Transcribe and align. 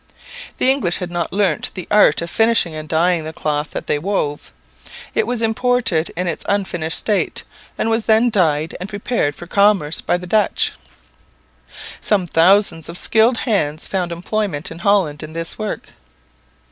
The 0.57 0.71
English 0.71 0.97
had 0.97 1.11
not 1.11 1.31
learnt 1.31 1.69
the 1.75 1.87
art 1.91 2.23
of 2.23 2.31
finishing 2.31 2.73
and 2.73 2.89
dyeing 2.89 3.23
the 3.23 3.31
cloth 3.31 3.69
that 3.69 3.85
they 3.85 3.99
wove; 3.99 4.51
it 5.13 5.27
was 5.27 5.43
imported 5.43 6.11
in 6.17 6.25
its 6.25 6.43
unfinished 6.49 6.97
state, 6.97 7.43
and 7.77 7.87
was 7.87 8.05
then 8.05 8.31
dyed 8.31 8.75
and 8.79 8.89
prepared 8.89 9.35
for 9.35 9.45
commerce 9.45 10.01
by 10.01 10.17
the 10.17 10.25
Dutch. 10.25 10.73
Some 12.01 12.25
thousands 12.25 12.89
of 12.89 12.97
skilled 12.97 13.37
hands 13.45 13.85
found 13.85 14.11
employment 14.11 14.71
in 14.71 14.79
Holland 14.79 15.21
in 15.21 15.33
this 15.33 15.59
work. 15.59 15.89